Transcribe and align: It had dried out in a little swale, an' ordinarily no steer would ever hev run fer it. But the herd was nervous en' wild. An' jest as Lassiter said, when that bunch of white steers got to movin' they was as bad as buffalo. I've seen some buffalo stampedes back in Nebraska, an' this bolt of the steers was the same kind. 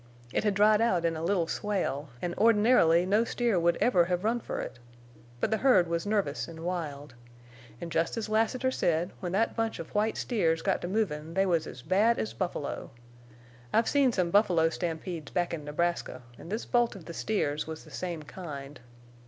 It 0.33 0.43
had 0.43 0.55
dried 0.55 0.81
out 0.81 1.05
in 1.05 1.15
a 1.15 1.21
little 1.21 1.45
swale, 1.45 2.09
an' 2.23 2.33
ordinarily 2.39 3.05
no 3.05 3.23
steer 3.23 3.59
would 3.59 3.77
ever 3.79 4.05
hev 4.05 4.23
run 4.23 4.39
fer 4.39 4.59
it. 4.59 4.79
But 5.39 5.51
the 5.51 5.57
herd 5.57 5.87
was 5.87 6.07
nervous 6.07 6.49
en' 6.49 6.63
wild. 6.63 7.13
An' 7.79 7.91
jest 7.91 8.17
as 8.17 8.27
Lassiter 8.27 8.71
said, 8.71 9.11
when 9.19 9.31
that 9.33 9.55
bunch 9.55 9.77
of 9.77 9.93
white 9.93 10.17
steers 10.17 10.63
got 10.63 10.81
to 10.81 10.87
movin' 10.87 11.35
they 11.35 11.45
was 11.45 11.67
as 11.67 11.83
bad 11.83 12.17
as 12.17 12.33
buffalo. 12.33 12.89
I've 13.71 13.87
seen 13.87 14.11
some 14.11 14.31
buffalo 14.31 14.69
stampedes 14.69 15.29
back 15.29 15.53
in 15.53 15.63
Nebraska, 15.65 16.23
an' 16.39 16.49
this 16.49 16.65
bolt 16.65 16.95
of 16.95 17.05
the 17.05 17.13
steers 17.13 17.67
was 17.67 17.83
the 17.83 17.91
same 17.91 18.23
kind. 18.23 18.79